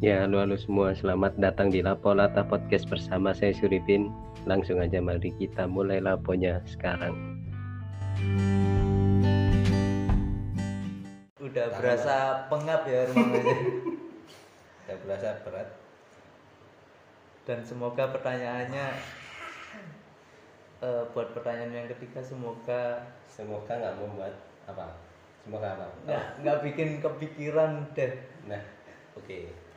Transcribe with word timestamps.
Ya, 0.00 0.24
halo 0.24 0.40
halo 0.40 0.56
semua, 0.56 0.96
selamat 0.96 1.36
datang 1.36 1.68
di 1.68 1.84
Lapo 1.84 2.16
Lata 2.16 2.40
Podcast 2.40 2.88
bersama 2.88 3.36
saya 3.36 3.52
Suripin. 3.52 4.08
Langsung 4.48 4.80
aja 4.80 4.96
mari 4.96 5.28
kita 5.36 5.68
mulai 5.68 6.00
laponya 6.00 6.64
sekarang. 6.64 7.12
Udah 11.36 11.68
berasa 11.76 12.48
pengap 12.48 12.88
ya 12.88 13.12
rumahnya. 13.12 13.44
Udah 14.88 14.96
berasa 15.04 15.28
berat. 15.44 15.68
Dan 17.44 17.60
semoga 17.68 18.08
pertanyaannya 18.08 18.86
eh, 20.80 21.02
buat 21.12 21.28
pertanyaan 21.36 21.76
yang 21.76 21.88
ketiga 21.92 22.24
semoga 22.24 23.04
Semoga 23.28 23.76
nggak 23.76 24.00
membuat 24.00 24.32
apa? 24.64 24.96
Semoga 25.44 25.76
apa? 25.76 25.86
nggak 26.08 26.24
nggak 26.40 26.58
bikin 26.64 26.88
kepikiran 27.04 27.84
deh. 27.92 28.16
Nah, 28.48 28.64
oke. 29.20 29.68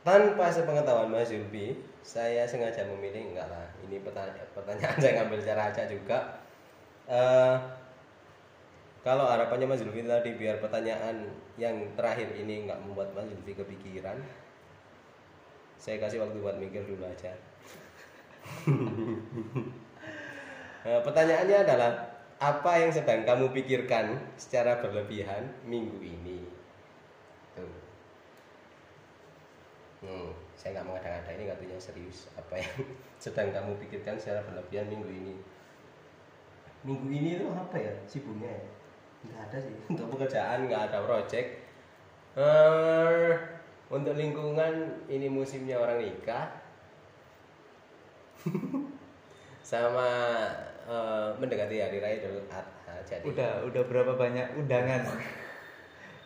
Tanpa 0.00 0.48
sepengetahuan 0.48 1.12
Mas 1.12 1.28
Zulfi, 1.28 1.76
saya 2.00 2.48
sengaja 2.48 2.88
memilih 2.88 3.36
enggak 3.36 3.52
lah. 3.52 3.68
Ini 3.84 4.00
pertanyaan, 4.00 4.48
pertanyaan 4.56 4.96
saya 5.02 5.12
ngambil 5.20 5.40
cara 5.44 5.62
aja 5.68 5.82
juga. 5.84 6.18
Eh, 7.04 7.56
kalau 9.04 9.28
harapannya 9.28 9.68
Mas 9.68 9.84
Zulfi 9.84 10.04
tadi 10.04 10.36
biar 10.36 10.60
pertanyaan 10.60 11.28
yang 11.60 11.76
terakhir 11.96 12.32
ini 12.36 12.68
nggak 12.68 12.80
membuat 12.84 13.12
Mas 13.12 13.28
Zulfi 13.28 13.52
kepikiran, 13.52 14.16
saya 15.80 15.96
kasih 15.96 16.20
waktu 16.20 16.36
buat 16.40 16.56
mikir 16.60 16.84
dulu 16.84 17.04
aja. 17.08 17.32
Nah, 20.84 21.00
pertanyaannya 21.08 21.58
adalah 21.64 21.92
apa 22.40 22.72
yang 22.80 22.92
sedang 22.92 23.24
kamu 23.24 23.52
pikirkan 23.52 24.16
secara 24.36 24.80
berlebihan 24.80 25.48
minggu 25.64 26.00
ini? 26.00 26.44
Tuh. 27.56 27.72
Hmm, 30.00 30.32
saya 30.56 30.80
nggak 30.80 30.86
mengada-ngada 30.88 31.30
ini 31.36 31.44
katanya 31.48 31.76
serius. 31.76 32.32
Apa 32.36 32.56
yang 32.56 32.72
sedang 33.22 33.52
kamu 33.52 33.76
pikirkan 33.84 34.16
secara 34.16 34.40
berlebihan 34.48 34.88
minggu 34.88 35.08
ini? 35.08 35.34
Minggu 36.88 37.06
ini 37.12 37.30
tuh 37.36 37.52
apa 37.52 37.76
ya 37.76 37.92
sibuknya? 38.08 38.48
ya? 38.48 38.62
Nggak 39.28 39.40
ada 39.52 39.58
sih. 39.60 39.76
Untuk 39.92 40.08
pekerjaan 40.16 40.64
nggak 40.68 40.82
ada 40.88 40.98
project. 41.04 41.48
Eh, 42.30 43.30
untuk 43.90 44.14
lingkungan 44.14 45.02
ini 45.10 45.26
musimnya 45.26 45.76
orang 45.76 45.98
nikah. 45.98 46.46
sama 49.70 50.08
eh, 50.88 51.28
mendekati 51.38 51.78
hari 51.78 52.00
raya 52.00 52.16
Idul 52.18 52.42
Adha 52.48 52.96
jadi 53.04 53.24
Udah 53.28 53.52
udah 53.68 53.82
berapa 53.86 54.12
banyak 54.16 54.56
undangan 54.56 55.04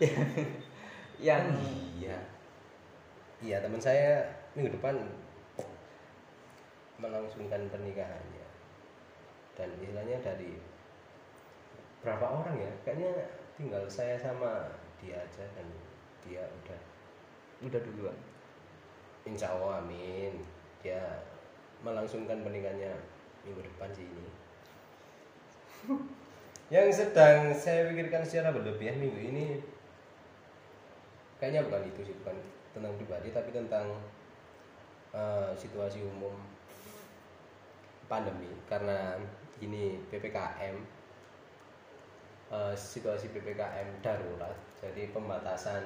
yang 0.01 0.27
yang 1.23 1.45
iya 1.99 2.19
iya 3.45 3.61
teman 3.61 3.77
saya 3.77 4.25
minggu 4.57 4.73
depan 4.81 4.97
melangsungkan 6.97 7.69
pernikahannya 7.69 8.49
dan 9.53 9.69
istilahnya 9.85 10.17
dari 10.25 10.57
berapa 12.01 12.25
orang 12.25 12.57
ya? 12.57 12.73
Kayaknya 12.85 13.13
tinggal 13.61 13.85
saya 13.87 14.17
sama 14.17 14.73
dia 15.01 15.21
aja 15.21 15.45
dan 15.53 15.69
dia 16.25 16.43
udah 16.45 16.81
udah 17.65 17.81
duluan. 17.85 18.19
insya 19.25 19.53
Allah 19.57 19.81
amin. 19.81 20.41
Dia 20.85 21.01
melangsungkan 21.81 22.45
pernikahannya 22.45 22.93
minggu 23.45 23.61
depan 23.61 23.89
sih 23.93 24.05
ini. 24.05 24.33
Yang 26.73 27.05
sedang 27.05 27.53
saya 27.53 27.89
pikirkan 27.93 28.25
secara 28.25 28.53
berlebihan 28.53 29.01
minggu 29.01 29.21
ini 29.21 29.47
kayaknya 31.37 31.69
bukan 31.69 31.85
itu 31.89 32.01
sih 32.09 32.17
bukan 32.25 32.37
tentang 32.75 32.93
pribadi 32.99 33.31
tapi 33.31 33.55
tentang 33.55 33.87
eh, 35.15 35.51
situasi 35.57 36.03
umum 36.05 36.35
pandemi. 38.11 38.51
Karena 38.69 39.17
ini 39.63 40.01
ppkm 40.11 40.77
eh, 42.53 42.75
situasi 42.77 43.27
ppkm 43.35 43.89
darurat 44.05 44.57
jadi 44.83 45.09
pembatasan 45.15 45.83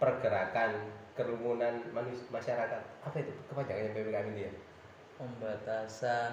pergerakan 0.00 0.72
kerumunan 1.18 1.82
manus- 1.92 2.28
masyarakat. 2.30 2.82
Apa 3.04 3.16
itu 3.20 3.32
kepanjangannya 3.50 3.92
ppkm 3.96 4.26
ini 4.34 4.42
ya? 4.48 4.52
Pembatasan 5.18 6.32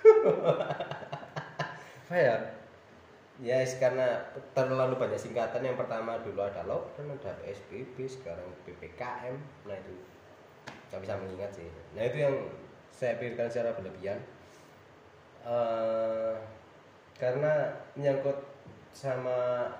apa 2.10 2.16
ya? 2.16 2.59
Ya, 3.40 3.64
yes, 3.64 3.80
karena 3.80 4.20
terlalu 4.52 5.00
banyak 5.00 5.16
singkatan. 5.16 5.64
Yang 5.64 5.80
pertama 5.80 6.20
dulu 6.20 6.44
ada 6.44 6.60
lockdown, 6.68 7.16
ada 7.16 7.32
PSBB, 7.40 8.04
sekarang 8.04 8.44
PPKM. 8.68 9.32
Nah 9.64 9.76
itu 9.80 9.96
nggak 10.92 11.00
bisa 11.00 11.14
mengingat 11.16 11.50
sih. 11.56 11.64
Nah 11.96 12.04
itu 12.04 12.20
yang 12.20 12.36
saya 12.92 13.16
pikirkan 13.16 13.48
secara 13.48 13.72
berlebihan. 13.72 14.20
Eh, 15.40 16.36
karena 17.16 17.72
menyangkut 17.96 18.44
sama 18.92 19.72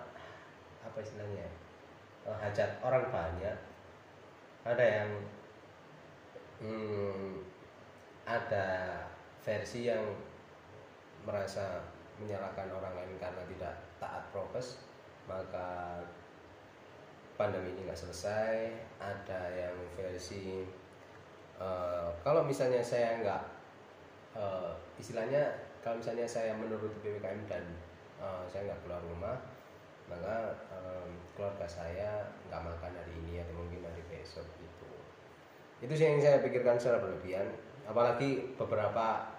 apa 0.81 0.99
istilahnya 1.05 1.45
ya, 1.45 1.51
eh, 2.33 2.37
hajat 2.41 2.81
orang 2.81 3.13
banyak. 3.13 3.59
Ada 4.65 4.85
yang 4.85 5.11
hmm, 6.65 7.45
ada 8.25 8.69
versi 9.45 9.93
yang 9.93 10.17
merasa 11.29 11.85
menyalahkan 12.21 12.69
orang 12.69 12.95
lain 12.95 13.17
karena 13.17 13.43
tidak 13.49 13.75
taat 13.97 14.25
prokes 14.31 14.85
maka 15.25 16.01
pandemi 17.41 17.73
ini 17.73 17.89
nggak 17.89 17.97
selesai. 17.97 18.69
Ada 19.01 19.41
yang 19.57 19.77
versi 19.97 20.69
eh, 21.57 22.09
kalau 22.21 22.45
misalnya 22.45 22.85
saya 22.85 23.21
nggak 23.25 23.43
eh, 24.37 24.73
istilahnya 25.01 25.43
kalau 25.81 25.97
misalnya 25.97 26.29
saya 26.29 26.53
menuruti 26.53 27.01
ppkm 27.01 27.41
dan 27.49 27.65
eh, 28.21 28.45
saya 28.53 28.69
nggak 28.69 28.81
keluar 28.85 29.01
rumah 29.09 29.37
maka 30.11 30.59
eh, 30.75 31.07
keluarga 31.39 31.65
saya 31.65 32.27
nggak 32.51 32.61
makan 32.67 32.93
hari 32.93 33.13
ini 33.25 33.41
atau 33.41 33.55
mungkin 33.55 33.87
hari 33.87 34.03
besok 34.11 34.45
gitu. 34.59 34.91
Itu 35.81 35.95
sih 35.95 36.11
yang 36.11 36.21
saya 36.21 36.43
pikirkan 36.43 36.77
secara 36.77 37.01
berlebihan. 37.01 37.49
Apalagi 37.87 38.55
beberapa 38.59 39.31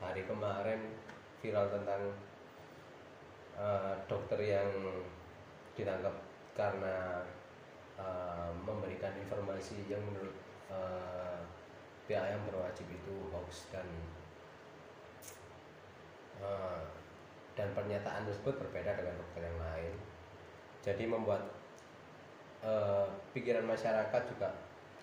hari 0.00 0.24
kemarin 0.24 0.80
viral 1.42 1.66
tentang 1.74 2.02
eh, 3.58 3.94
dokter 4.06 4.38
yang 4.38 4.70
ditangkap 5.74 6.14
karena 6.54 7.26
eh, 7.98 8.50
memberikan 8.62 9.10
informasi 9.18 9.90
yang 9.90 10.00
menurut 10.06 10.38
eh, 10.70 11.42
pihak 12.06 12.30
yang 12.30 12.42
berwajib 12.46 12.86
itu 12.86 13.14
hoax 13.34 13.66
dan 13.74 13.84
eh, 16.38 16.86
dan 17.58 17.68
pernyataan 17.76 18.24
tersebut 18.24 18.56
berbeda 18.62 18.96
dengan 18.96 19.18
dokter 19.18 19.42
yang 19.44 19.58
lain. 19.58 19.94
Jadi 20.86 21.04
membuat 21.10 21.42
eh, 22.62 23.06
pikiran 23.34 23.66
masyarakat 23.66 24.22
juga 24.30 24.54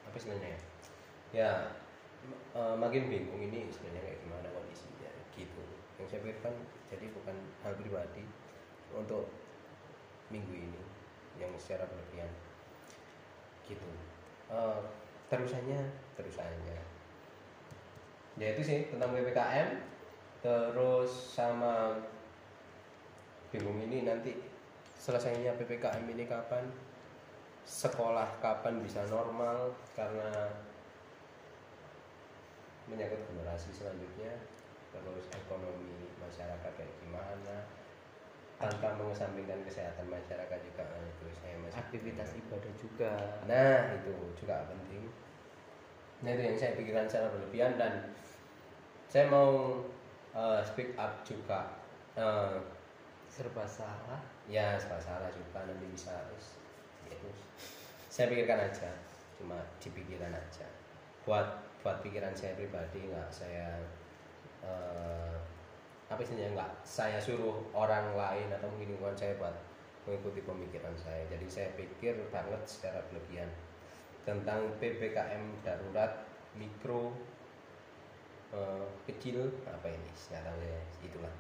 apa 0.08 0.16
istilahnya 0.16 0.56
ya? 0.56 0.62
Ya 1.30 1.52
eh, 2.56 2.76
makin 2.80 3.12
bingung 3.12 3.44
ini 3.44 3.68
sebenarnya 3.68 4.08
kayak 4.08 4.20
gimana 4.24 4.48
kondisinya 4.56 5.12
gitu 5.36 5.79
yang 6.00 6.08
saya 6.08 6.24
pikirkan 6.24 6.56
jadi 6.88 7.06
bukan 7.12 7.36
hal 7.62 7.76
pribadi 7.76 8.24
untuk 8.96 9.28
minggu 10.32 10.56
ini 10.56 10.82
yang 11.36 11.52
secara 11.60 11.84
berlebihan. 11.86 12.32
Gitu. 13.68 13.86
Eh, 14.50 14.80
terusannya 15.30 15.80
terusannya. 16.16 16.80
Ya 18.40 18.56
itu 18.56 18.62
sih 18.64 18.80
tentang 18.88 19.12
ppkm 19.12 19.70
terus 20.40 21.12
sama 21.36 22.00
bingung 23.52 23.76
ini 23.84 24.08
nanti 24.08 24.40
selesainya 24.96 25.54
ppkm 25.60 26.08
ini 26.08 26.24
kapan? 26.26 26.64
Sekolah 27.68 28.40
kapan 28.42 28.82
bisa 28.82 29.04
normal? 29.12 29.76
Karena 29.94 30.50
menyangkut 32.90 33.22
generasi 33.30 33.70
selanjutnya 33.70 34.34
terus 34.90 35.26
ekonomi 35.34 36.10
masyarakat 36.18 36.72
kayak 36.76 36.94
gimana 37.02 37.58
tanpa 38.60 38.92
mengesampingkan 39.00 39.64
kesehatan 39.64 40.12
masyarakat 40.12 40.60
juga 40.60 40.84
nah, 40.84 41.00
itu 41.08 41.26
saya 41.32 41.56
masih 41.64 41.80
Aktivitas 41.80 42.30
ibadah 42.36 42.74
juga. 42.76 43.14
nah 43.48 43.96
itu 43.96 44.12
juga 44.36 44.68
penting 44.68 45.04
nah 46.20 46.30
itu 46.36 46.42
yang 46.44 46.58
saya 46.60 46.76
pikirkan 46.76 47.08
secara 47.08 47.32
berlebihan 47.32 47.80
dan 47.80 47.94
saya 49.08 49.32
mau 49.32 49.80
eh, 50.36 50.62
speak 50.66 50.94
up 51.00 51.24
juga 51.24 51.80
Eh, 52.20 52.58
Serba 53.30 53.64
salah. 53.64 54.20
ya 54.50 54.74
serba 54.76 54.98
salah 55.00 55.30
juga 55.32 55.62
nanti 55.64 55.86
bisa 55.94 56.12
ya 57.08 57.14
itu 57.16 57.30
saya 58.10 58.28
pikirkan 58.28 58.60
aja 58.66 58.90
cuma 59.38 59.56
dipikiran 59.78 60.34
aja 60.34 60.66
buat 61.24 61.62
buat 61.80 62.02
pikiran 62.04 62.34
saya 62.34 62.58
pribadi 62.58 63.08
nggak 63.08 63.30
saya 63.30 63.78
eh, 64.66 65.36
apa 66.10 66.20
istilahnya? 66.20 66.56
Nggak 66.56 66.72
saya 66.84 67.18
suruh 67.22 67.60
orang 67.72 68.16
lain 68.16 68.48
atau 68.54 68.68
mungkin 68.72 68.96
lingkungan 68.96 69.18
saya 69.18 69.38
buat 69.38 69.56
mengikuti 70.08 70.42
pemikiran 70.44 70.96
saya. 70.98 71.24
Jadi 71.30 71.48
saya 71.48 71.70
pikir 71.78 72.18
banget 72.34 72.62
secara 72.66 73.04
berlebihan 73.12 73.50
tentang 74.26 74.74
ppkm 74.78 75.64
darurat 75.64 76.26
mikro 76.58 77.14
eh, 78.56 78.86
kecil 79.06 79.52
apa 79.70 79.88
ini? 79.88 80.10
Secara 80.18 80.52
itulah. 81.06 81.32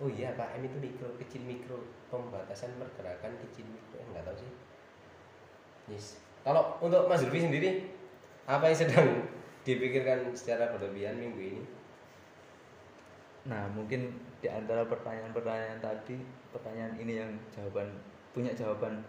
Oh 0.00 0.08
iya 0.08 0.32
KM 0.32 0.64
itu 0.64 0.78
mikro 0.80 1.12
kecil 1.20 1.44
mikro 1.44 1.76
pembatasan 2.08 2.72
pergerakan 2.80 3.36
kecil 3.44 3.68
mikro 3.68 4.00
enggak 4.08 4.24
tahu 4.24 4.36
sih. 4.40 4.52
Yes. 5.90 6.22
kalau 6.46 6.78
untuk 6.78 7.10
Mas 7.10 7.20
Lutfi 7.26 7.42
sendiri 7.42 7.90
apa 8.46 8.70
yang 8.70 8.78
sedang 8.78 9.08
dipikirkan 9.66 10.32
secara 10.32 10.72
berlebihan 10.72 11.18
minggu 11.18 11.40
ini 11.40 11.62
Nah, 13.48 13.64
mungkin 13.72 14.12
di 14.40 14.48
antara 14.48 14.84
pertanyaan-pertanyaan 14.84 15.80
tadi, 15.80 16.20
pertanyaan 16.52 16.92
ini 17.00 17.24
yang 17.24 17.30
jawaban 17.52 17.88
punya 18.30 18.52
jawaban 18.52 19.00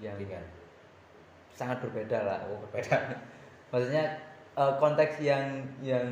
yang 0.00 0.16
ringan 0.18 0.42
sangat 1.54 1.78
berbeda 1.84 2.18
lah. 2.26 2.38
oh 2.50 2.58
berbeda 2.66 2.96
Maksudnya 3.70 4.04
eh, 4.56 4.74
konteks 4.80 5.22
yang 5.22 5.62
yang 5.78 6.08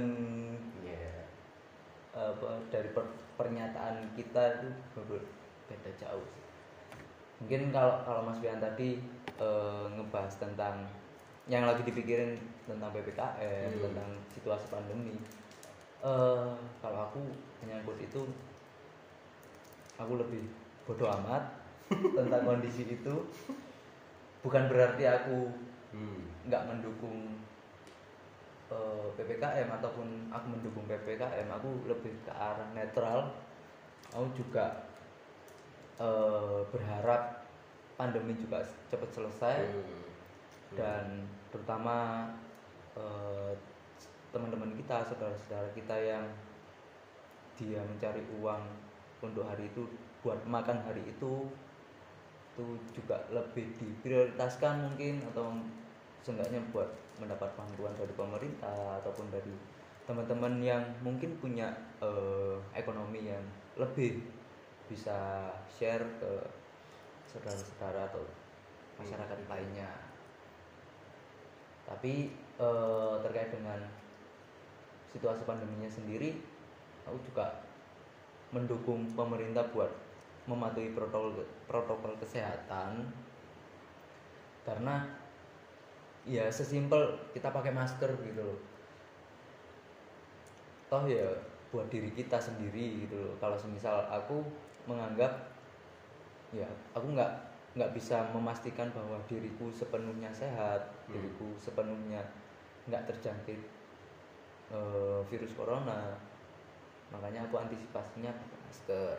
Iya. 0.83 1.27
apa, 2.15 2.61
dari 2.71 2.91
per- 2.93 3.17
pernyataan 3.35 4.13
kita 4.15 4.61
itu 4.61 4.69
ber- 5.09 5.31
beda 5.67 5.91
jauh. 5.99 6.27
Mungkin 7.43 7.75
kalau 7.75 8.03
kalau 8.07 8.23
Mas 8.23 8.39
Bian 8.39 8.63
tadi 8.63 9.03
eh, 9.41 9.85
ngebahas 9.91 10.35
tentang 10.39 10.87
yang 11.51 11.67
lagi 11.67 11.83
dipikirin 11.83 12.39
tentang 12.71 12.95
ppkm, 12.95 13.71
Hmm. 13.75 13.83
tentang 13.91 14.11
situasi 14.31 14.71
pandemi. 14.71 15.19
Eh, 16.03 16.53
kalau 16.83 16.99
aku 17.07 17.23
menyangkut 17.63 17.95
itu, 18.03 18.27
aku 19.95 20.19
lebih 20.19 20.51
bodoh 20.83 21.07
amat 21.23 21.47
tentang 22.19 22.43
kondisi 22.43 22.91
itu. 22.91 23.15
Bukan 24.43 24.67
berarti 24.67 25.07
aku 25.07 25.47
hmm. 25.95 26.51
nggak 26.51 26.67
mendukung 26.67 27.39
eh, 28.67 29.07
ppkm 29.15 29.69
ataupun 29.79 30.27
aku 30.35 30.47
mendukung 30.51 30.85
ppkm 30.91 31.47
aku 31.47 31.71
lebih 31.87 32.11
ke 32.27 32.33
arah 32.35 32.67
netral 32.75 33.31
aku 34.11 34.27
juga 34.35 34.91
eh, 36.03 36.61
berharap 36.75 37.47
pandemi 37.95 38.35
juga 38.35 38.67
cepat 38.91 39.11
selesai 39.15 39.59
Hmm. 40.73 40.79
dan 40.81 41.05
terutama 41.53 42.27
eh, 42.97 43.53
teman-teman 44.33 44.73
kita 44.81 45.05
saudara-saudara 45.05 45.69
kita 45.77 45.97
yang 46.01 46.25
dia 47.61 47.85
mencari 47.85 48.25
uang 48.41 48.65
untuk 49.21 49.45
hari 49.45 49.69
itu 49.69 49.85
buat 50.25 50.41
makan 50.49 50.81
hari 50.83 51.05
itu 51.05 51.47
itu 52.53 52.65
juga 52.93 53.17
lebih 53.33 53.73
diprioritaskan 53.77 54.89
mungkin 54.89 55.25
atau 55.33 55.57
seenggaknya 56.21 56.61
buat 56.73 56.89
mendapat 57.17 57.49
bantuan 57.57 57.93
dari 57.97 58.13
pemerintah 58.13 59.01
ataupun 59.05 59.29
dari 59.33 59.53
teman-teman 60.05 60.61
yang 60.61 60.85
mungkin 61.01 61.39
punya 61.39 61.73
eh, 62.03 62.57
ekonomi 62.77 63.31
yang 63.31 63.45
lebih 63.79 64.21
bisa 64.91 65.49
share 65.71 66.05
ke 66.21 66.33
saudara-saudara 67.25 68.13
atau 68.13 68.25
masyarakat 69.01 69.39
lainnya. 69.49 69.89
Tapi 71.89 72.35
eh, 72.61 73.15
terkait 73.25 73.49
dengan 73.55 73.81
situasi 75.13 75.45
pandeminya 75.45 75.89
sendiri 75.93 76.41
aku 77.07 77.19
juga 77.29 77.63
mendukung 78.53 79.09
pemerintah 79.13 79.65
buat 79.73 79.91
mematuhi 80.47 80.93
protokol 80.93 81.47
protokol 81.67 82.13
kesehatan. 82.19 83.07
Karena 84.63 85.03
ya 86.23 86.47
sesimpel 86.53 87.19
kita 87.35 87.51
pakai 87.51 87.75
masker 87.75 88.11
gitu 88.23 88.43
loh. 88.43 88.61
Toh 90.93 91.05
ya 91.09 91.27
buat 91.73 91.89
diri 91.89 92.13
kita 92.13 92.37
sendiri 92.39 93.07
gitu 93.09 93.17
loh. 93.17 93.35
Kalau 93.41 93.57
semisal 93.57 94.07
aku 94.07 94.45
menganggap 94.87 95.31
ya 96.53 96.69
aku 96.93 97.17
nggak 97.17 97.33
nggak 97.73 97.93
bisa 97.97 98.29
memastikan 98.37 98.93
bahwa 98.93 99.17
diriku 99.25 99.73
sepenuhnya 99.73 100.29
sehat 100.29 100.93
Hmm. 101.09 101.17
diriku 101.17 101.57
sepenuhnya 101.57 102.21
nggak 102.85 103.09
terjangkit 103.09 103.57
eh, 104.73 105.21
virus 105.29 105.53
corona. 105.55 106.17
Makanya 107.13 107.45
aku 107.47 107.61
antisipasinya 107.61 108.33
pakai 108.33 108.59
masker. 108.65 109.17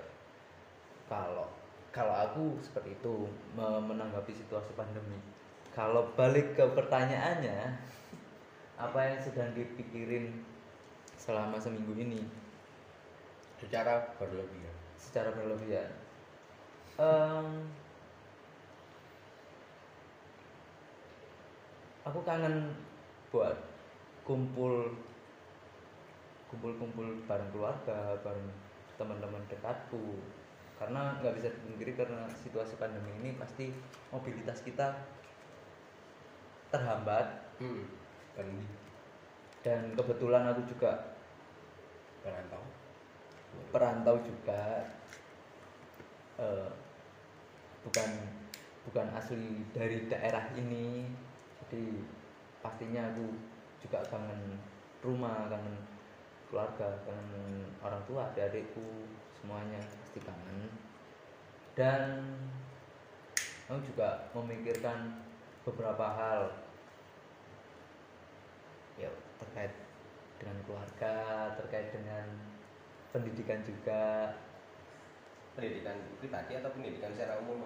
Kalau 1.07 1.47
kalau 1.93 2.15
aku 2.17 2.57
seperti 2.57 2.97
itu 2.97 3.29
me- 3.53 3.83
menanggapi 3.85 4.33
situasi 4.33 4.73
pandemi. 4.73 5.21
Kalau 5.77 6.09
balik 6.17 6.57
ke 6.57 6.65
pertanyaannya 6.73 7.77
apa 8.81 8.99
yang 9.05 9.19
sedang 9.21 9.53
dipikirin 9.53 10.41
selama 11.17 11.61
seminggu 11.61 11.93
ini? 11.93 12.25
Secara 13.61 14.17
berlebihan. 14.17 14.75
Secara 14.97 15.29
berlebihan. 15.37 15.89
Em, 16.97 17.69
aku 22.05 22.19
kangen 22.25 22.73
buat 23.29 23.55
kumpul 24.25 24.93
kumpul-kumpul 26.53 27.25
bareng 27.25 27.49
keluarga 27.49 28.13
bareng 28.21 28.49
teman-teman 28.93 29.41
dekatku. 29.49 30.21
Karena 30.77 31.17
nggak 31.17 31.35
bisa 31.41 31.49
dipungkiri 31.49 31.97
karena 31.97 32.29
situasi 32.29 32.77
pandemi 32.77 33.09
ini 33.25 33.33
pasti 33.33 33.73
mobilitas 34.13 34.61
kita 34.61 34.93
terhambat. 36.69 37.41
Hmm. 37.61 37.85
dan 38.33 38.49
dan 39.61 39.81
kebetulan 39.93 40.49
aku 40.49 40.65
juga 40.65 41.13
perantau. 42.25 42.65
perantau 43.69 44.17
juga 44.25 44.81
eh, 46.41 46.69
bukan 47.85 48.09
bukan 48.89 49.07
asli 49.13 49.61
dari 49.69 50.09
daerah 50.09 50.49
ini. 50.57 51.05
Jadi 51.61 52.01
pastinya 52.65 53.05
aku 53.13 53.37
juga 53.85 54.01
kangen 54.09 54.57
rumah 55.05 55.51
kangen 55.51 55.77
keluarga 56.53 57.01
kangen 57.01 57.65
orang 57.81 57.97
tua 58.05 58.29
adik-adikku 58.29 59.09
semuanya 59.41 59.81
pasti 59.81 60.21
kangen. 60.21 60.69
Dan 61.73 62.21
aku 63.65 63.81
juga 63.81 64.29
memikirkan 64.37 65.17
beberapa 65.65 66.05
hal 66.05 66.53
ya 69.01 69.09
terkait 69.41 69.73
dengan 70.37 70.61
keluarga 70.69 71.15
terkait 71.57 71.89
dengan 71.89 72.29
pendidikan 73.09 73.65
juga. 73.65 74.37
Pendidikan 75.57 75.97
pribadi 76.21 76.53
atau 76.61 76.69
pendidikan 76.77 77.09
secara 77.17 77.41
umum 77.41 77.65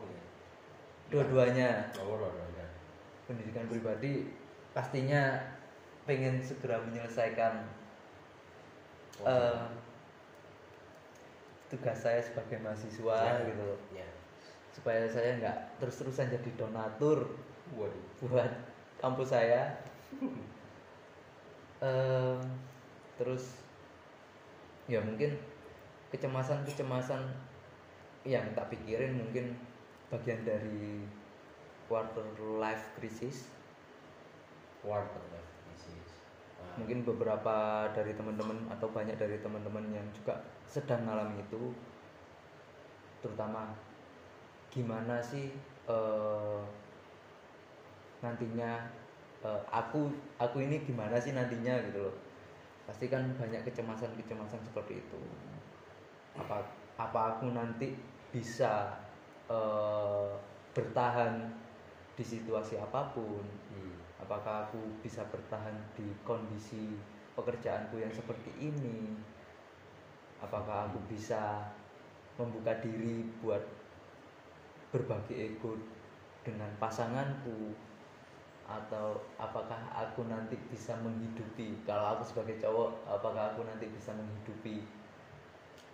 dua-duanya. 1.12 1.92
Oh 2.00 2.16
loh 2.16 2.32
ya 2.56 2.68
pendidikan 3.28 3.68
pribadi 3.68 4.32
pastinya 4.72 5.36
pengen 6.08 6.40
segera 6.40 6.80
menyelesaikan 6.88 7.68
eh, 9.24 9.60
tugas 11.68 11.98
saya 12.00 12.22
sebagai 12.22 12.60
mahasiswa 12.62 13.18
Ya. 13.18 13.44
gitu. 13.44 13.68
ya. 13.94 14.08
Supaya 14.72 15.04
saya 15.10 15.42
nggak 15.42 15.58
terus-terusan 15.82 16.30
jadi 16.30 16.50
donatur 16.56 17.34
waduh. 17.74 18.04
buat 18.24 18.52
kampus 19.00 19.34
saya. 19.34 19.82
Eh, 21.78 22.38
terus 23.18 23.62
ya 24.88 24.98
mungkin 25.04 25.38
kecemasan-kecemasan 26.10 27.22
yang 28.24 28.44
tak 28.56 28.72
pikirin 28.72 29.20
mungkin 29.20 29.54
bagian 30.08 30.42
dari 30.42 31.04
quarter 31.86 32.24
life 32.58 32.96
crisis. 32.98 33.52
Quarter 34.82 35.22
life 35.36 35.47
mungkin 36.78 37.02
beberapa 37.02 37.90
dari 37.90 38.14
teman-teman 38.14 38.70
atau 38.70 38.88
banyak 38.94 39.18
dari 39.18 39.42
teman-teman 39.42 39.90
yang 39.90 40.06
juga 40.14 40.38
sedang 40.70 41.02
mengalami 41.06 41.42
itu 41.42 41.74
terutama 43.18 43.74
gimana 44.70 45.18
sih 45.18 45.50
eh, 45.90 46.62
nantinya 48.22 48.86
eh, 49.42 49.62
aku 49.74 50.14
aku 50.38 50.58
ini 50.62 50.86
gimana 50.86 51.18
sih 51.18 51.34
nantinya 51.34 51.82
gitu 51.90 52.10
loh. 52.10 52.16
Pasti 52.86 53.12
kan 53.12 53.26
banyak 53.36 53.68
kecemasan-kecemasan 53.68 54.64
seperti 54.64 55.02
itu. 55.02 55.20
Apa 56.38 56.62
apa 56.98 57.20
aku 57.38 57.50
nanti 57.54 57.98
bisa 58.30 58.96
eh, 59.50 60.30
bertahan 60.78 61.50
di 62.18 62.26
situasi 62.26 62.82
apa 62.82 63.14
pun 63.14 63.46
hmm. 63.46 64.26
apakah 64.26 64.66
aku 64.66 64.82
bisa 65.06 65.22
bertahan 65.30 65.78
di 65.94 66.10
kondisi 66.26 66.98
pekerjaanku 67.38 68.02
yang 68.02 68.10
seperti 68.10 68.50
ini? 68.58 69.14
Apakah 70.42 70.90
aku 70.90 70.98
bisa 71.06 71.70
membuka 72.42 72.74
diri 72.82 73.22
buat 73.38 73.62
berbagi 74.90 75.54
ego 75.54 75.78
dengan 76.42 76.74
pasanganku? 76.82 77.78
Atau 78.68 79.22
apakah 79.38 79.80
aku 79.94 80.26
nanti 80.26 80.58
bisa 80.74 80.98
menghidupi 81.00 81.86
kalau 81.86 82.18
aku 82.18 82.28
sebagai 82.28 82.60
cowok 82.60 83.00
apakah 83.08 83.56
aku 83.56 83.64
nanti 83.64 83.88
bisa 83.88 84.12
menghidupi 84.12 84.84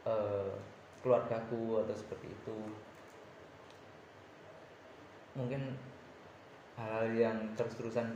uh, 0.07 0.57
keluargaku 1.03 1.83
atau 1.83 1.93
seperti 1.93 2.31
itu? 2.31 2.57
Mungkin 5.37 5.75
hal-hal 6.77 7.07
yang 7.13 7.37
terus-terusan 7.53 8.07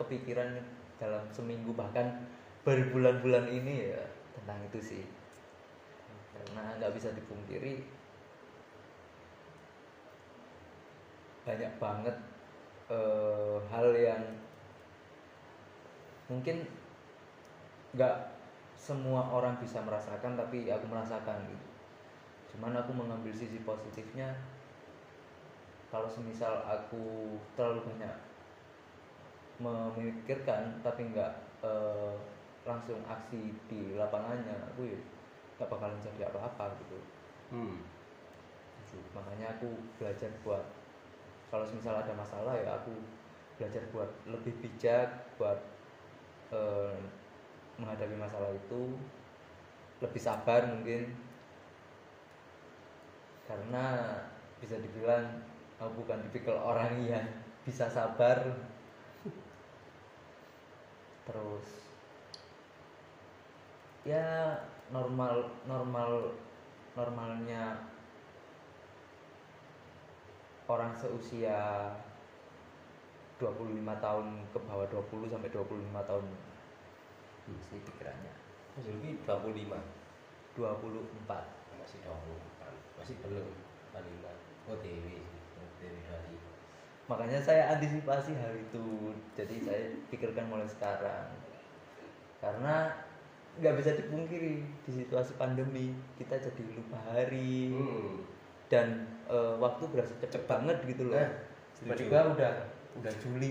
kepikiran 0.00 0.56
dalam 0.96 1.24
seminggu 1.32 1.76
bahkan 1.76 2.24
berbulan-bulan 2.64 3.48
ini 3.48 3.92
ya 3.92 4.04
tentang 4.36 4.60
itu 4.68 4.80
sih. 4.80 5.04
Karena 6.36 6.76
nggak 6.80 6.94
bisa 6.96 7.12
dipungkiri 7.12 7.84
banyak 11.44 11.72
banget 11.80 12.16
uh, 12.92 13.58
hal 13.72 13.90
yang 13.96 14.22
mungkin 16.30 16.62
nggak 17.96 18.16
semua 18.78 19.26
orang 19.28 19.58
bisa 19.58 19.82
merasakan 19.82 20.38
tapi 20.38 20.70
aku 20.72 20.86
merasakan 20.88 21.44
gitu. 21.48 21.66
Cuman 22.54 22.76
aku 22.76 22.94
mengambil 22.96 23.34
sisi 23.34 23.60
positifnya 23.66 24.32
kalau 25.90 26.06
semisal 26.06 26.62
aku 26.64 27.36
terlalu 27.58 27.82
banyak 27.90 28.16
memikirkan 29.60 30.80
tapi 30.80 31.10
nggak 31.12 31.32
uh, 31.60 32.16
langsung 32.64 33.02
aksi 33.04 33.52
di 33.68 33.98
lapangannya 33.98 34.54
aku 34.72 34.88
ya 34.88 35.00
nggak 35.58 35.68
bakalan 35.68 36.00
jadi 36.00 36.30
apa-apa 36.32 36.72
gitu. 36.80 36.98
Hmm. 37.52 37.82
makanya 39.14 39.54
aku 39.54 39.70
belajar 40.00 40.30
buat 40.42 40.64
kalau 41.50 41.66
misal 41.74 41.98
ada 41.98 42.14
masalah 42.14 42.54
ya 42.54 42.78
aku 42.78 42.94
belajar 43.60 43.82
buat 43.92 44.08
lebih 44.24 44.54
bijak 44.62 45.36
buat 45.36 45.58
eh, 46.54 46.96
menghadapi 47.76 48.16
masalah 48.16 48.48
itu 48.56 48.96
lebih 50.00 50.22
sabar 50.22 50.64
mungkin. 50.64 51.12
Karena 53.44 54.16
bisa 54.62 54.80
dibilang 54.80 55.44
aku 55.80 56.04
bukan 56.04 56.20
tipikal 56.28 56.60
orang 56.60 57.00
yang 57.08 57.24
bisa 57.64 57.88
sabar. 57.88 58.36
Terus 61.24 61.68
ya 64.04 64.56
normal 64.92 65.48
normal 65.64 66.36
normalnya 66.92 67.80
orang 70.68 70.92
seusia 70.92 71.90
25 73.40 73.80
tahun 74.04 74.26
ke 74.52 74.58
bawah 74.68 74.86
20 74.92 75.32
sampai 75.32 75.48
25 75.48 76.08
tahun. 76.08 76.24
Sih 77.66 77.82
pikirannya. 77.82 78.34
Mas 78.76 78.86
Zulfi 78.86 79.18
25 79.26 80.00
24 80.54 81.60
masih 81.80 81.98
24 82.04 83.00
masih 83.00 83.16
belum 83.24 83.48
palingan 83.90 84.36
oh 84.68 84.76
Dewi 84.78 85.24
Dari 85.80 85.98
makanya 87.10 87.42
saya 87.42 87.74
antisipasi 87.74 88.38
hal 88.38 88.54
itu 88.54 89.10
jadi 89.34 89.56
saya 89.66 89.82
pikirkan 90.14 90.46
mulai 90.46 90.70
sekarang 90.70 91.26
karena 92.38 92.94
nggak 93.58 93.82
bisa 93.82 93.98
dipungkiri 93.98 94.62
di 94.62 94.92
situasi 94.94 95.34
pandemi 95.34 95.90
kita 96.14 96.38
jadi 96.38 96.62
lupa 96.70 97.02
hari 97.10 97.74
hmm 97.74 98.40
dan 98.70 99.02
uh, 99.26 99.58
waktu 99.58 99.82
berasa 99.90 100.14
cepet 100.22 100.46
banget 100.46 100.78
gitu 100.86 101.10
loh. 101.10 101.18
Nah, 101.18 101.28
tiba-tiba 101.74 102.18
udah 102.38 102.52
udah 103.02 103.12
Juli. 103.18 103.50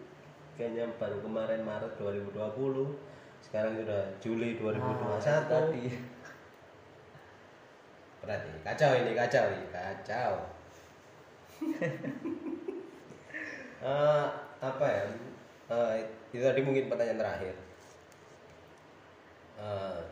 Kayaknya 0.56 0.88
baru 0.96 1.20
kemarin 1.20 1.60
Maret 1.66 1.92
2020, 2.00 2.32
sekarang 3.44 3.74
sudah 3.76 4.02
Juli 4.24 4.56
2021. 4.56 5.20
Nah, 5.20 5.42
tadi. 5.44 5.84
Berarti 8.24 8.50
kacau 8.64 8.90
ini, 8.96 9.12
kacau 9.12 9.44
ini, 9.52 9.66
kacau. 9.68 10.32
Uh, 13.82 14.26
apa 14.72 14.86
ya? 14.86 15.04
Uh, 15.70 15.94
itu 16.34 16.42
tadi 16.44 16.60
mungkin 16.60 16.90
pertanyaan 16.92 17.20
terakhir. 17.20 17.54
Uh, 19.54 20.02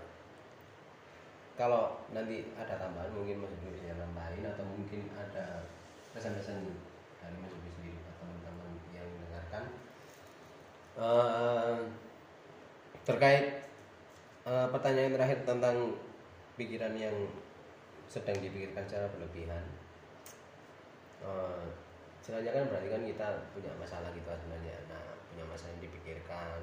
kalau 1.59 2.01
nanti 2.11 2.49
ada 2.57 2.75
tambahan 2.81 3.13
mungkin 3.13 3.45
Mas 3.45 3.53
Yudi 3.61 3.77
bisa 3.85 3.95
nambahin 3.95 4.49
atau 4.49 4.65
mungkin 4.65 5.13
ada 5.13 5.69
pesan-pesan 6.17 6.59
dari 7.21 7.37
Mas 7.39 7.53
Yudi 7.53 7.71
sendiri 7.77 7.99
atau 8.01 8.15
teman-teman 8.25 8.71
yang 8.97 9.07
mendengarkan 9.13 9.65
uh, 10.97 11.77
terkait 13.05 13.69
uh, 14.49 14.67
pertanyaan 14.73 15.13
terakhir 15.13 15.39
tentang 15.45 15.77
pikiran 16.57 16.95
yang 16.97 17.15
sedang 18.09 18.37
dipikirkan 18.41 18.85
secara 18.89 19.09
berlebihan 19.13 19.65
uh, 21.23 21.65
sebenarnya 22.23 22.53
kan 22.55 22.65
berarti 22.71 22.89
kan 22.91 23.03
kita 23.03 23.29
punya 23.51 23.73
masalah 23.79 24.11
gitu 24.15 24.27
sebenarnya. 24.27 24.77
Nah 24.87 25.03
punya 25.33 25.45
masalah 25.49 25.75
yang 25.75 25.83
dipikirkan. 25.91 26.59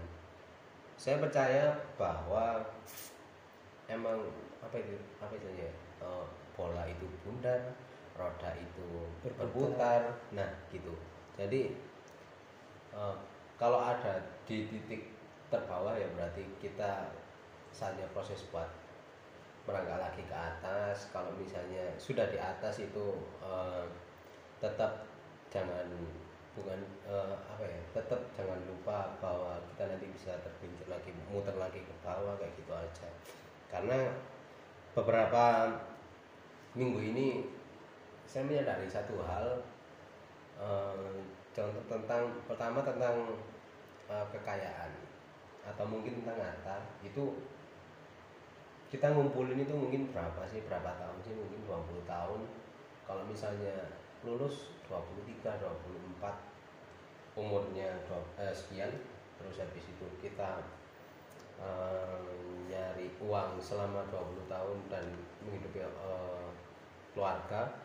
Saya 1.00 1.20
percaya 1.20 1.76
bahwa 1.96 2.64
emang 3.88 4.20
apa 4.60 4.76
itu 4.80 4.96
apa 5.20 5.34
itu 5.36 5.48
ya 5.56 5.72
uh, 6.04 6.28
bola 6.56 6.84
itu 6.88 7.08
bundar 7.24 7.76
roda 8.16 8.52
itu 8.56 9.08
berputar. 9.24 10.16
Nah 10.36 10.50
gitu. 10.72 10.96
Jadi 11.40 11.76
uh, 12.96 13.16
kalau 13.60 13.80
ada 13.80 14.20
di 14.48 14.68
titik 14.68 15.12
terbawah 15.52 15.96
ya 15.98 16.08
berarti 16.16 16.46
kita 16.62 17.12
saatnya 17.72 18.08
proses 18.16 18.44
buat 18.52 18.68
merangkak 19.68 20.00
lagi 20.00 20.24
ke 20.28 20.36
atas. 20.36 21.12
Kalau 21.12 21.32
misalnya 21.36 21.96
sudah 22.00 22.28
di 22.32 22.40
atas 22.40 22.80
itu 22.84 23.20
uh, 23.44 23.88
tetap 24.60 25.08
jangan 25.50 25.88
bukan 26.54 26.80
uh, 27.08 27.36
apa 27.48 27.64
ya 27.64 27.80
tetap 27.96 28.20
jangan 28.36 28.60
lupa 28.68 29.16
bahwa 29.24 29.56
kita 29.74 29.96
nanti 29.96 30.12
bisa 30.12 30.36
tergelincir 30.44 30.88
lagi 30.92 31.16
muter 31.32 31.56
lagi 31.56 31.80
ke 31.80 31.94
bawah 32.04 32.36
kayak 32.36 32.54
gitu 32.60 32.72
aja. 32.76 33.08
Karena 33.72 34.12
beberapa 34.94 35.72
minggu 36.74 37.00
ini 37.14 37.28
saya 38.30 38.46
menyadari 38.46 38.86
satu 38.86 39.26
hal 39.26 39.58
eh, 40.62 41.18
contoh 41.50 41.84
tentang 41.90 42.30
pertama 42.46 42.86
tentang 42.86 43.16
eh, 44.06 44.26
kekayaan 44.30 44.92
atau 45.66 45.86
mungkin 45.86 46.22
tentang 46.22 46.38
harta 46.38 46.78
itu 47.02 47.34
kita 48.90 49.14
ngumpulin 49.14 49.62
itu 49.62 49.74
mungkin 49.74 50.10
berapa 50.10 50.42
sih 50.50 50.66
berapa 50.66 50.98
tahun 50.98 51.18
sih 51.22 51.34
mungkin 51.38 51.62
20 51.66 52.10
tahun. 52.10 52.42
Kalau 53.06 53.26
misalnya 53.26 54.02
lulus 54.28 54.76
23 54.92 55.40
24 55.42 57.40
umurnya 57.40 57.90
eh, 58.40 58.54
sekian 58.56 58.92
terus 59.40 59.64
habis 59.64 59.86
itu 59.88 60.06
kita 60.20 60.60
nyari 62.70 63.12
uang 63.20 63.60
selama 63.60 64.06
20 64.08 64.48
tahun 64.48 64.78
dan 64.88 65.04
menghidupi 65.44 65.84
uh, 65.84 66.48
keluarga. 67.12 67.76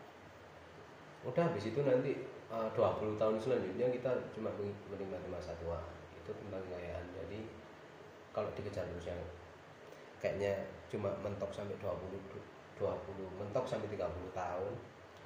Udah 1.25 1.43
habis 1.49 1.73
itu 1.73 1.81
nanti 1.81 2.21
eh, 2.23 2.53
uh, 2.53 2.69
20 2.71 3.19
tahun 3.19 3.35
selanjutnya 3.41 3.89
kita 3.89 4.11
cuma 4.31 4.53
menikmati 4.55 5.27
masa 5.27 5.57
tua 5.59 5.81
itu 6.13 6.31
tentang 6.31 6.61
kekayaan. 6.69 7.05
Jadi 7.17 7.39
kalau 8.31 8.47
dikejar 8.53 8.85
terus 8.85 9.09
yang 9.09 9.21
kayaknya 10.21 10.69
cuma 10.87 11.11
mentok 11.19 11.49
sampai 11.51 11.75
20 11.81 12.15
20 12.77 13.39
mentok 13.41 13.65
sampai 13.65 13.87
30 13.89 13.99
tahun 14.31 14.73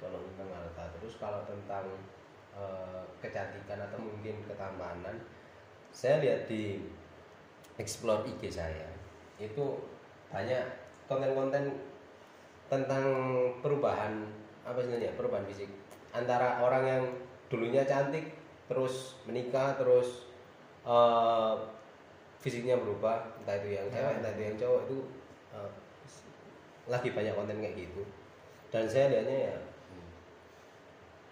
kalau 0.00 0.18
tentang 0.32 0.48
harta 0.50 0.84
terus 0.98 1.14
kalau 1.20 1.44
tentang 1.44 1.86
uh, 2.56 3.04
kecantikan 3.20 3.78
atau 3.84 4.00
mungkin 4.00 4.40
ketamanan 4.48 5.16
saya 5.92 6.18
lihat 6.24 6.48
di 6.50 6.80
explore 7.76 8.26
IG 8.26 8.48
saya 8.50 8.88
itu 9.40 9.80
banyak 10.30 10.62
konten-konten 11.10 11.74
tentang 12.70 13.04
perubahan 13.58 14.30
apa 14.62 14.78
sebenarnya 14.78 15.18
perubahan 15.18 15.42
fisik. 15.50 15.66
Antara 16.14 16.62
orang 16.62 16.84
yang 16.86 17.04
dulunya 17.50 17.82
cantik 17.82 18.30
terus 18.70 19.18
menikah 19.26 19.74
terus 19.74 20.30
uh, 20.86 21.58
fisiknya 22.38 22.78
berubah 22.78 23.34
entah 23.42 23.58
itu 23.58 23.74
yang 23.74 23.90
cewek 23.90 24.22
entah 24.22 24.30
itu 24.38 24.42
yang 24.46 24.56
cowok 24.56 24.80
itu 24.86 24.98
uh, 25.50 25.70
lagi 26.86 27.10
banyak 27.10 27.34
konten 27.34 27.58
kayak 27.58 27.74
gitu. 27.74 28.02
Dan 28.70 28.86
saya 28.86 29.10
lihatnya 29.10 29.50
ya 29.50 29.56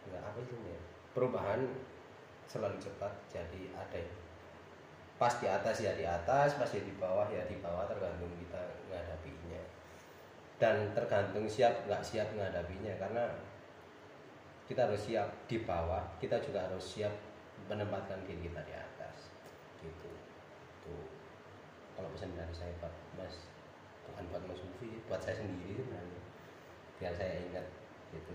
enggak 0.08 0.24
apa 0.24 0.40
sih 0.48 0.56
ya 0.56 0.80
perubahan 1.12 1.60
selalu 2.48 2.80
cepat 2.80 3.12
jadi 3.28 3.62
ada. 3.76 4.00
Pas 5.18 5.34
di 5.36 5.46
atas 5.50 5.76
ya 5.82 5.92
di 5.98 6.06
atas 6.06 6.56
pas 6.56 6.70
di 6.70 6.94
bawah 6.96 7.28
ya 7.28 7.44
di 7.44 7.58
bawah 7.60 7.84
tergantung 7.90 8.30
kita 8.38 8.62
menghadapinya 8.88 9.62
dan 10.62 10.94
tergantung 10.94 11.44
siap 11.50 11.86
nggak 11.86 12.02
siap 12.02 12.30
menghadapinya 12.34 12.94
karena 13.02 13.24
kita 14.70 14.86
harus 14.86 15.02
siap 15.02 15.28
di 15.50 15.62
bawah 15.66 16.02
kita 16.22 16.38
juga 16.38 16.70
harus 16.70 16.82
siap 16.82 17.14
menempatkan 17.66 18.22
diri 18.24 18.46
kita 18.46 18.62
di 18.62 18.74
atas. 18.74 19.34
Gitu. 19.82 20.10
Tuh. 20.86 21.06
Kalau 21.98 22.08
pesan 22.14 22.38
dari 22.38 22.54
saya 22.54 22.70
Pak 22.78 22.94
Mas 23.18 23.50
bukan 24.06 24.24
buat 24.30 24.42
Mas 24.46 24.62
Ufi 24.62 25.02
buat 25.10 25.18
saya 25.18 25.42
sendiri 25.42 25.82
sebenarnya. 25.82 26.22
Biar 27.02 27.12
saya 27.14 27.42
ingat 27.42 27.66
gitu 28.14 28.34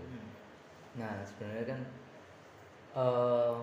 Nah 0.94 1.14
sebenarnya 1.26 1.64
kan 1.74 1.80
eh, 2.94 3.56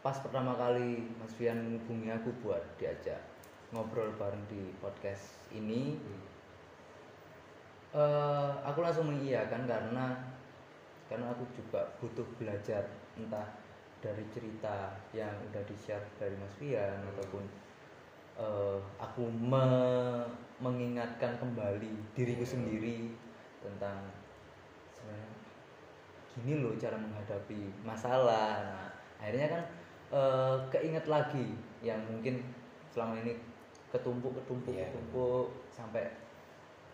pas 0.00 0.16
pertama 0.22 0.56
kali 0.56 1.02
Mas 1.20 1.32
Fian 1.36 1.58
menghubungi 1.60 2.08
aku 2.14 2.30
buat 2.40 2.62
diajak 2.80 3.18
ngobrol 3.74 4.14
bareng 4.14 4.46
di 4.46 4.70
podcast 4.78 5.42
ini, 5.50 5.98
Hmm. 5.98 6.22
eh, 7.98 8.50
aku 8.62 8.78
langsung 8.80 9.10
mengiyakan 9.10 9.66
karena 9.66 10.14
karena 11.10 11.26
aku 11.30 11.44
juga 11.54 11.82
butuh 12.02 12.26
belajar 12.38 12.82
entah 13.18 13.46
dari 14.02 14.22
cerita 14.30 14.90
yang 15.10 15.32
udah 15.50 15.62
di 15.66 15.76
share 15.78 16.02
dari 16.18 16.34
Mas 16.38 16.54
Fian 16.58 16.98
ataupun 17.14 17.44
eh, 18.38 18.78
aku 19.00 19.28
me- 19.28 20.28
mengingatkan 20.60 21.36
kembali 21.36 21.92
diriku 22.16 22.44
sendiri 22.44 23.12
tentang 23.60 23.98
sebenarnya 24.96 25.35
gini 26.36 26.60
loh 26.60 26.76
cara 26.76 26.96
menghadapi 27.00 27.72
masalah. 27.80 28.60
Nah, 28.60 28.88
akhirnya 29.16 29.48
kan 29.48 29.62
eh, 30.12 30.56
keinget 30.68 31.08
lagi 31.08 31.56
yang 31.80 31.98
mungkin 32.06 32.44
selama 32.92 33.16
ini 33.24 33.36
ketumpuk 33.88 34.36
ketumpuk 34.42 34.76
Iya. 34.76 34.92
ketumpuk 34.92 35.48
sampai 35.72 36.04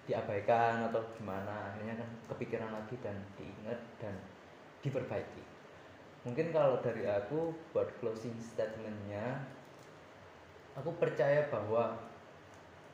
diabaikan 0.07 0.87
atau 0.91 1.03
gimana. 1.19 1.75
Akhirnya 1.75 1.99
kan 1.99 2.09
kepikiran 2.31 2.71
lagi 2.71 2.95
dan 3.03 3.19
diingat 3.39 3.79
dan 3.99 4.15
diperbaiki. 4.83 5.43
Mungkin 6.23 6.55
kalau 6.55 6.79
dari 6.79 7.03
aku 7.07 7.51
buat 7.75 7.91
closing 7.99 8.39
statementnya 8.39 9.43
aku 10.79 10.95
percaya 10.97 11.51
bahwa 11.51 11.99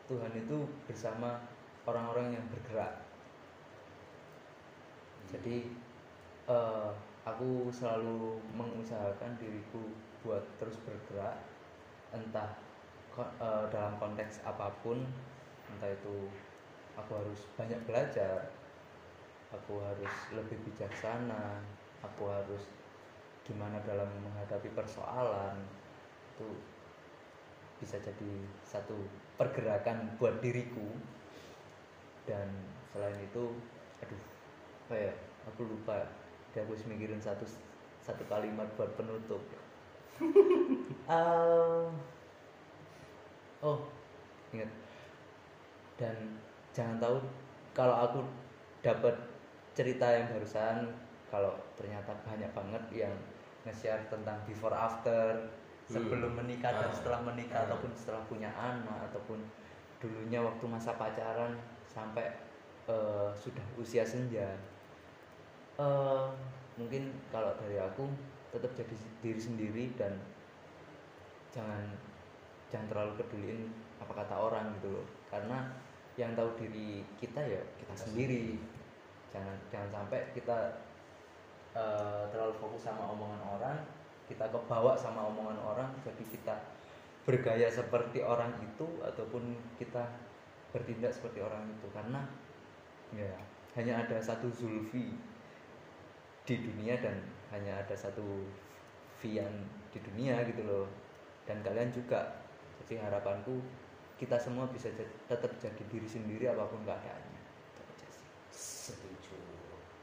Tuhan 0.09 0.33
itu 0.33 0.65
bersama 0.89 1.37
orang-orang 1.85 2.33
yang 2.41 2.45
bergerak. 2.49 3.05
Jadi 5.29 5.69
eh, 6.49 6.91
aku 7.29 7.69
selalu 7.69 8.41
mengusahakan 8.57 9.37
diriku 9.37 9.93
buat 10.25 10.43
terus 10.59 10.81
bergerak 10.83 11.37
entah 12.17 12.57
eh, 13.21 13.65
dalam 13.71 13.95
konteks 14.01 14.41
apa 14.43 14.73
pun 14.81 15.05
entah 15.69 15.91
itu 15.93 16.33
aku 16.97 17.13
harus 17.15 17.41
banyak 17.55 17.79
belajar 17.85 18.49
aku 19.53 19.81
harus 19.81 20.15
lebih 20.33 20.57
bijaksana 20.69 21.61
aku 22.05 22.29
harus 22.29 22.65
gimana 23.49 23.81
dalam 23.89 24.09
menghadapi 24.21 24.69
persoalan 24.77 25.57
itu 26.37 26.49
bisa 27.81 27.97
jadi 28.03 28.33
satu 28.67 28.95
pergerakan 29.39 30.13
buat 30.19 30.43
diriku. 30.43 30.85
Dan 32.29 32.53
selain 32.93 33.17
itu 33.25 33.57
aduh 34.05 34.23
apa 34.89 34.95
ya 34.95 35.13
aku 35.49 35.65
lupa 35.65 36.05
aku 36.55 36.73
harus 36.75 36.87
mikirin 36.87 37.21
satu 37.21 37.45
satu 38.01 38.25
kalimat 38.27 38.67
buat 38.75 38.91
penutup 38.95 39.41
Eh, 41.09 41.85
oh 43.63 43.79
ingat 44.53 44.69
dan 45.97 46.15
jangan 46.77 47.01
tahu 47.01 47.17
kalau 47.73 47.95
aku 47.97 48.21
dapat 48.85 49.15
cerita 49.73 50.05
yang 50.05 50.29
barusan 50.29 50.91
kalau 51.29 51.53
ternyata 51.75 52.13
banyak 52.27 52.51
banget 52.53 52.85
yang 52.93 53.15
nge-share 53.65 54.05
tentang 54.13 54.37
before 54.45 54.73
after 54.73 55.49
sebelum 55.89 56.37
menikah 56.37 56.71
dan 56.77 56.91
Ah. 56.91 56.95
setelah 56.95 57.21
menikah 57.25 57.65
Ah. 57.65 57.67
ataupun 57.73 57.91
setelah 57.97 58.23
punya 58.29 58.51
anak 58.53 59.09
ataupun 59.09 59.41
dulunya 59.99 60.39
waktu 60.45 60.65
masa 60.69 60.93
pacaran 61.01 61.57
sampai 61.89 62.29
eh, 62.89 63.31
sudah 63.33 63.65
usia 63.77 64.05
senja 64.05 64.49
Eh, 65.79 66.27
mungkin 66.75 67.15
kalau 67.31 67.55
dari 67.55 67.79
aku 67.79 68.11
tetap 68.51 68.75
jadi 68.75 68.97
diri 69.23 69.39
sendiri 69.39 69.85
dan 69.95 70.19
jangan 71.55 71.95
jangan 72.67 72.91
terlalu 72.91 73.13
peduliin 73.23 73.71
apa 74.03 74.11
kata 74.11 74.35
orang 74.35 74.75
gitu 74.83 74.91
loh. 74.91 75.07
Karena 75.31 75.71
yang 76.19 76.35
tahu 76.35 76.51
diri 76.59 77.07
kita 77.23 77.39
ya 77.47 77.63
kita 77.79 77.95
sendiri. 77.95 78.59
Jangan 79.31 79.55
jangan 79.71 80.03
sampai 80.03 80.35
kita 80.35 80.83
eh, 81.79 82.23
terlalu 82.35 82.59
fokus 82.59 82.83
sama 82.83 83.15
omongan 83.15 83.43
orang 83.47 83.79
kita 84.27 84.45
kebawa 84.51 84.93
sama 84.93 85.25
omongan 85.25 85.57
orang 85.63 85.89
jadi 86.05 86.25
kita 86.29 86.55
bergaya 87.25 87.65
seperti 87.73 88.21
orang 88.21 88.53
itu 88.61 88.85
ataupun 89.01 89.57
kita 89.79 90.11
bertindak 90.75 91.15
seperti 91.15 91.39
orang 91.39 91.71
itu. 91.71 91.87
Karena 91.95 92.27
ya 93.15 93.31
hanya 93.79 94.03
ada 94.03 94.19
satu 94.19 94.51
Zulfi 94.51 95.38
di 96.49 96.65
dunia 96.65 96.97
dan 96.97 97.13
hanya 97.53 97.77
ada 97.77 97.93
satu 97.93 98.49
Vian 99.21 99.53
di 99.93 100.01
dunia 100.01 100.41
gitu 100.49 100.65
loh. 100.65 100.89
Dan 101.45 101.61
kalian 101.61 101.93
juga 101.93 102.41
jadi 102.81 103.05
harapanku 103.05 103.61
kita 104.17 104.41
semua 104.41 104.65
bisa 104.73 104.89
jad- 104.97 105.13
tetap 105.29 105.53
jadi 105.61 105.83
diri 105.93 106.09
sendiri 106.09 106.49
apa 106.49 106.65
pun 106.65 106.81
keadaannya. 106.89 107.41
Itu 107.77 107.81
aja 107.85 108.07
sih. 108.09 108.25
setuju. 108.49 109.37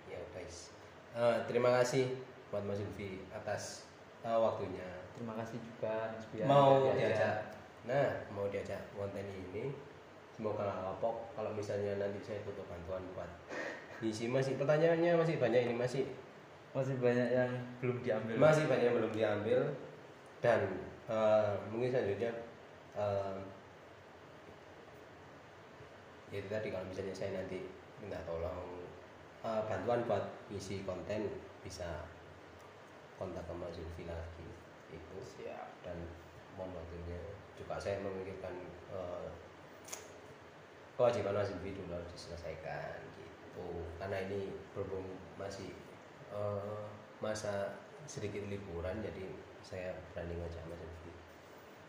Ya 0.05 0.21
guys. 0.37 0.69
Eh, 1.17 1.37
terima 1.49 1.73
kasih 1.81 2.13
buat 2.53 2.61
Mas 2.61 2.77
Zulfi 2.77 3.25
atas 3.33 3.89
eh, 4.21 4.37
waktunya. 4.37 4.85
Terima 5.17 5.33
kasih 5.41 5.57
juga 5.57 6.13
Mas 6.13 6.25
Bian. 6.29 6.45
Mau 6.45 6.93
diajak. 6.93 7.01
diajak 7.01 7.37
nah 7.85 8.09
mau 8.33 8.49
diajak 8.49 8.81
konten 8.97 9.21
ini 9.21 9.69
semoga 10.33 10.65
nggak 10.65 10.81
kapok. 10.97 11.15
Kalau 11.33 11.53
misalnya 11.53 12.01
nanti 12.01 12.17
saya 12.21 12.41
butuh 12.41 12.65
bantuan 12.65 13.01
buat 13.13 13.29
isi 14.03 14.27
masih 14.27 14.57
pertanyaannya 14.59 15.15
masih 15.15 15.37
banyak 15.39 15.71
ini 15.71 15.75
masih 15.77 16.03
masih 16.75 16.99
banyak 16.99 17.29
yang 17.31 17.51
belum 17.79 18.03
diambil. 18.03 18.35
Masih 18.35 18.67
banyak 18.67 18.85
yang 18.91 18.97
belum 18.99 19.13
diambil. 19.15 19.59
Dan 20.43 20.59
eh, 21.07 21.51
mungkin 21.71 21.87
selanjutnya 21.87 22.31
eh, 22.99 23.37
ya 26.35 26.37
itu 26.43 26.49
tadi 26.51 26.67
kalau 26.75 26.83
misalnya 26.91 27.15
saya 27.15 27.39
nanti 27.39 27.63
minta 28.03 28.19
tolong 28.27 28.83
eh, 29.47 29.61
bantuan 29.71 30.03
buat 30.03 30.27
isi 30.51 30.83
konten 30.83 31.31
bisa 31.63 32.03
kontak 33.15 33.47
ke 33.47 33.53
Mas 33.55 33.71
Zulfi 33.71 34.03
lagi. 34.03 34.49
Itu. 34.91 35.17
Siap. 35.23 35.79
Dan 35.79 35.95
mohon 36.59 36.75
waktunya 36.75 37.39
juga 37.55 37.79
saya 37.79 38.03
memikirkan 38.03 38.51
eh, 38.91 39.31
kewajiban 40.99 41.39
Mas 41.39 41.47
Zulfi 41.47 41.71
dulu 41.71 41.95
harus 41.95 42.11
diselesaikan 42.11 42.99
gitu. 43.15 43.63
Karena 43.95 44.27
ini 44.27 44.51
berhubung 44.75 45.15
masih 45.39 45.71
eh, 46.35 46.83
masa 47.23 47.71
sedikit 48.05 48.45
liburan 48.51 49.01
jadi 49.01 49.25
saya 49.65 49.89
berani 50.13 50.37
ngajak 50.37 50.61
Mas 50.69 50.77
Zulfi 50.77 51.11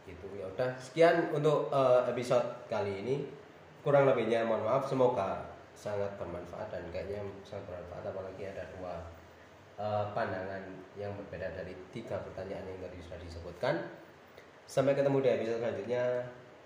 itu 0.06 0.26
ya 0.38 0.46
udah 0.48 0.70
sekian 0.78 1.34
untuk 1.34 1.68
eh, 1.74 2.00
episode 2.08 2.46
kali 2.70 3.02
ini. 3.02 3.16
Kurang 3.82 4.10
lebihnya 4.10 4.42
mohon 4.42 4.66
maaf 4.66 4.86
semoga 4.90 5.46
sangat 5.76 6.10
bermanfaat 6.18 6.72
dan 6.74 6.82
kayaknya 6.90 7.22
sangat 7.46 7.70
bermanfaat 7.70 8.10
apalagi 8.10 8.42
ada 8.48 8.64
dua 8.78 8.94
eh, 9.78 10.04
pandangan 10.14 10.62
yang 10.96 11.12
berbeda 11.14 11.52
dari 11.52 11.74
tiga 11.92 12.18
pertanyaan 12.22 12.66
yang 12.66 12.78
tadi 12.82 12.98
sudah 13.02 13.20
disebutkan. 13.22 13.74
Sampai 14.66 14.98
ketemu 14.98 15.22
di 15.22 15.28
episode 15.30 15.62
selanjutnya 15.62 16.04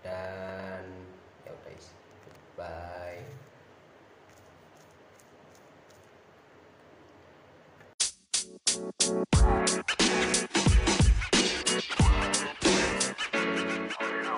dan 0.01 0.85
ya 1.45 1.53
udah 1.53 1.77
bye 2.57 3.40
You 9.11 9.19
know, 9.19 9.25